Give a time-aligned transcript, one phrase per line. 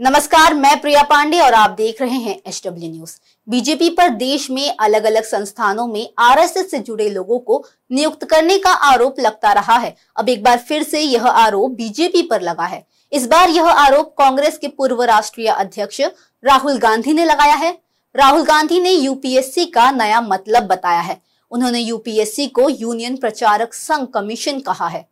[0.00, 3.12] नमस्कार, मैं प्रिया पांडे और आप देख रहे हैं एच डब्ल्यू न्यूज़।
[3.48, 8.58] बीजेपी पर देश में अलग अलग संस्थानों में आरएसएस से जुड़े लोगों को नियुक्त करने
[8.58, 12.64] का आरोप लगता रहा है। अब एक बार फिर से यह आरोप बीजेपी पर लगा
[12.64, 12.82] है।
[13.12, 16.00] इस बार यह आरोप कांग्रेस के पूर्व राष्ट्रीय अध्यक्ष
[16.44, 17.76] राहुल गांधी ने लगाया है।
[18.14, 21.20] राहुल गांधी ने यूपीएससी का नया मतलब बताया है।
[21.50, 25.06] उन्होंने यूपीएससी को यूनियन प्रचारक संघ कमीशन कहा है।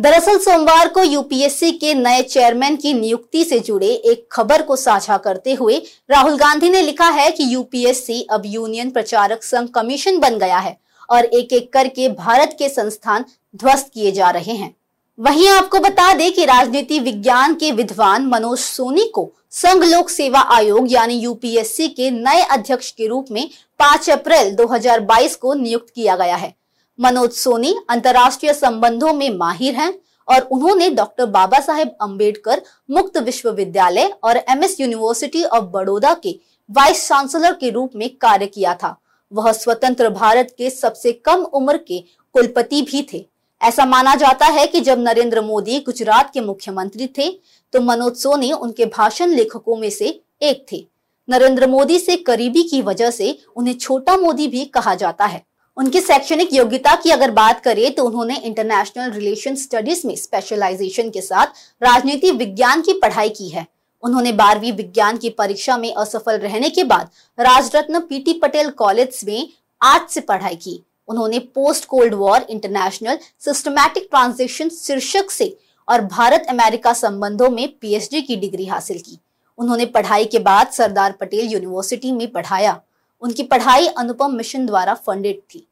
[0.00, 5.16] दरअसल सोमवार को यूपीएससी के नए चेयरमैन की नियुक्ति से जुड़े एक खबर को साझा
[5.16, 5.76] करते हुए
[6.10, 10.76] राहुल गांधी ने लिखा है कि यूपीएससी अब यूनियन प्रचारक संघ कमीशन बन गया है
[11.10, 13.24] और एक एक करके भारत के संस्थान
[13.56, 14.74] ध्वस्त किए जा रहे हैं।
[15.18, 20.40] वहीं आपको बता दें कि राजनीति विज्ञान के विद्वान मनोज सोनी को संघ लोक सेवा
[20.54, 23.48] आयोग यानी यूपीएससी के नए अध्यक्ष के रूप में
[23.80, 26.54] 5 अप्रैल 2022 को नियुक्त किया गया है।
[27.00, 29.92] मनोज सोनी अंतर्राष्ट्रीय संबंधों में माहिर हैं
[30.28, 36.34] और उन्होंने डॉक्टर बाबा साहेब अंबेडकर मुक्त विश्वविद्यालय और एमएस यूनिवर्सिटी ऑफ़ बड़ौदा के
[36.70, 38.96] वाइस चांसलर के रूप में कार्य किया था।
[39.32, 41.98] वह स्वतंत्र भारत के सबसे कम उम्र के
[42.34, 43.26] कुलपति भी थे।
[43.60, 47.30] ऐसा माना जाता है कि जब नरेंद्र मोदी गुजरात के मुख्यमंत्री थे
[47.72, 50.86] तो मनोज सोनी उनके भाषण लेखकों में से एक थे।
[51.28, 55.48] नरेंद्र मोदी से करीबी की वजह से उन्हें छोटा मोदी भी कहा जाता है।
[55.80, 61.20] उनकी शैक्षणिक योग्यता की अगर बात करें तो उन्होंने इंटरनेशनल रिलेशन स्टडीज़ में स्पेशलाइजेशन के
[61.20, 61.46] साथ
[61.82, 63.66] राजनीति विज्ञान की पढ़ाई की है।
[64.02, 67.08] उन्होंने बारहवीं विज्ञान की परीक्षा में असफल रहने के बाद
[67.38, 69.48] राजरत्न पीटी पटेल कॉलेज में
[69.80, 75.56] आर्ट से पढ़ाई की। उन्होंने post cold war international systematic transaction शीर्षक से
[75.88, 79.18] और भारत अमेरिका संबंधों में पीएचडी की डिग्री हासिल की।
[79.58, 82.80] उन्होंने पढ़ाई के बाद सरदार पटेल यूनिवर्सिटी में पढ़ाया।
[83.22, 85.66] उनकी पढ़ाई अनुपम मिशन द्वारा फंडेड थी।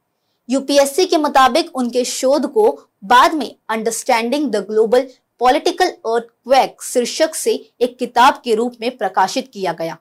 [0.49, 2.69] यूपीएससी के मुताबिक उनके शोध को
[3.03, 5.07] बाद में understanding the global
[5.39, 9.97] political earthquake शीर्षक से एक किताब के रूप में प्रकाशित किया गया।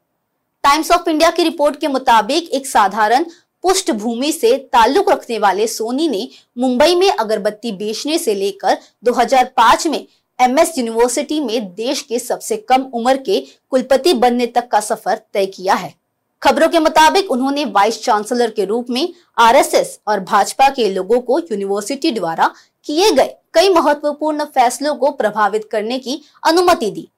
[0.64, 3.24] टाइम्स ऑफ़ इंडिया की रिपोर्ट के मुताबिक एक साधारण
[3.64, 6.28] पृष्ठभूमि से ताल्लुक रखने वाले सोनी ने
[6.58, 10.06] मुंबई में अगरबत्ती बेचने से लेकर 2005 में
[10.38, 13.40] एमएस यूनिवर्सिटी में देश के सबसे कम उम्र के
[13.70, 15.94] कुलपति बनने तक का सफ़र तय किया है।
[16.42, 21.38] खबरों के मुताबिक उन्होंने वाइस चांसलर के रूप में आरएसएस और भाजपा के लोगों को
[21.38, 22.50] यूनिवर्सिटी द्वारा
[22.84, 27.08] किए गए कई महत्वपूर्ण फैसलों को प्रभावित करने की अनुमति दी।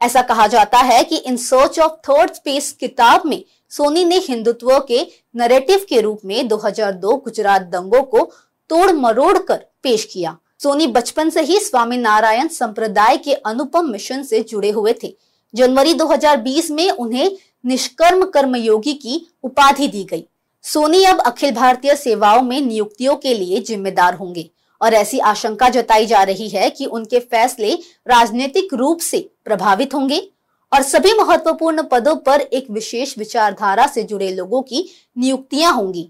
[0.00, 4.78] ऐसा कहा जाता है कि in search of third space किताब में सोनी ने हिंदुत्व
[4.88, 5.06] के
[5.36, 8.24] नरेटिव के रूप में 2002 गुजरात दंगों को
[8.70, 14.22] तोड़ मरोड़ कर पेश किया। सोनी बचपन से ही स्वामी नारायण संप्रदाय के अनुपम मिशन
[14.22, 15.16] से जुड़े हुए थे।
[15.54, 20.24] जनवरी 2020 में उन्हें निष्कर्म कर्मयोगी की उपाधि दी गई।
[20.64, 24.50] सोनी अब अखिल भारतीय सेवाओं में नियुक्तियों के लिए जिम्मेदार होंगे
[24.80, 27.74] और ऐसी आशंका जताई जा रही है कि उनके फैसले
[28.06, 30.20] राजनीतिक रूप से प्रभावित होंगे
[30.72, 36.08] और सभी महत्वपूर्ण पदों पर एक विशेष विचारधारा से जुड़े लोगों की नियुक्तियाँ होंगी।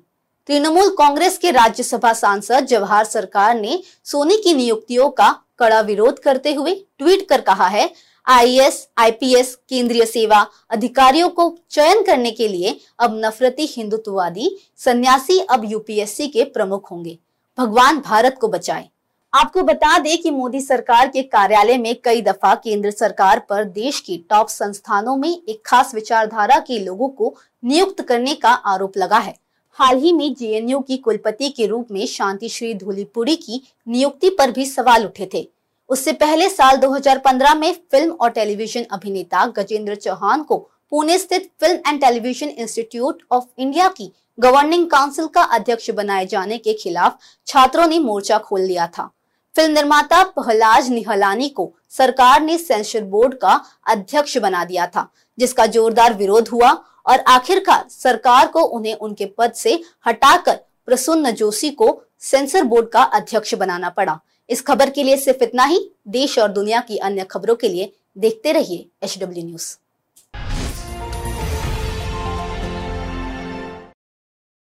[0.49, 6.55] तृणमूल कांग्रेस के राज्यसभा सांसद जवाहर सरकार ने सोनी की नियुक्तियों का कड़ा विरोध करते
[6.55, 7.91] हुए ट्वीट कर कहा है
[8.27, 15.65] आईएएस, आईपीएस, केंद्रीय सेवा अधिकारियों को चयन करने के लिए अब नफरती हिंदुत्ववादी सन्यासी अब
[15.65, 17.19] यूपीएससी के प्रमुख होंगे।
[17.59, 18.89] भगवान भारत को बचाए।
[19.33, 24.01] आपको बता दें कि मोदी सरकार के कार्यालय में कई दफ़ा केंद्र सरकार पर देश
[24.01, 27.35] की टॉप संस्थानों में एक खास विचारधारा के लोगों को
[27.65, 29.35] नियुक्त करने का आरोप लगा है।
[29.79, 34.51] हाल ही में जेएनयू की कुलपति के रूप में शांति श्री धूलीपुरी की नियुक्ति पर
[34.51, 35.49] भी सवाल उठे थे।
[35.93, 40.57] उससे पहले साल 2015 में फ़िल्म और टेलीविज़न अभिनेता गजेंद्र चौहान को
[40.93, 46.59] पुणे स्थित film and television institute of India की गवर्निंग काउंसिल का अध्यक्ष बनाए जाने
[46.59, 49.11] के खिलाफ छात्रों ने मोर्चा खोल लिया था।
[49.55, 55.67] फ़िल्म निर्माता पहलाज निहलानी को सरकार ने सेंसर बोर्ड का अध्यक्ष बना दिया था, जिसका
[55.69, 56.71] जोरदार विरोध हुआ
[57.07, 63.03] और आखिरकार सरकार को उन्हें उनके पद से हटाकर प्रसन्न जोशी को सेंसर बोर्ड का
[63.03, 64.21] अध्यक्ष बनाना पड़ा।
[64.53, 67.93] इस खबर के लिए सिर्फ़ इतना ही, देश और दुनिया की अन्य खबरों के लिए
[68.19, 69.77] देखते रहिए एचडब्ल्यू न्यूज़।